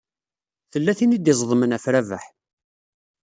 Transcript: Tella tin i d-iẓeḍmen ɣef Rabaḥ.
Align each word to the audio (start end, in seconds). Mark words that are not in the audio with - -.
Tella 0.71 0.93
tin 0.97 1.15
i 1.17 1.19
d-iẓeḍmen 1.19 1.75
ɣef 1.75 1.85
Rabaḥ. 1.93 2.23